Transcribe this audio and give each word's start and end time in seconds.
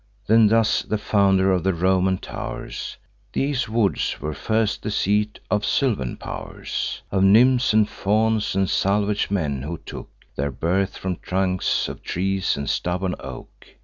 Then 0.25 0.47
thus 0.47 0.81
the 0.81 0.97
founder 0.97 1.51
of 1.51 1.61
the 1.63 1.75
Roman 1.75 2.17
tow'rs: 2.17 2.97
"These 3.33 3.69
woods 3.69 4.19
were 4.19 4.33
first 4.33 4.81
the 4.81 4.89
seat 4.89 5.39
of 5.51 5.63
sylvan 5.63 6.17
pow'rs, 6.17 7.03
Of 7.11 7.23
Nymphs 7.23 7.71
and 7.71 7.87
Fauns, 7.87 8.55
and 8.55 8.67
salvage 8.67 9.29
men, 9.29 9.61
who 9.61 9.77
took 9.85 10.09
Their 10.37 10.49
birth 10.49 10.97
from 10.97 11.17
trunks 11.17 11.87
of 11.87 12.01
trees 12.01 12.57
and 12.57 12.67
stubborn 12.67 13.13
oak. 13.19 13.67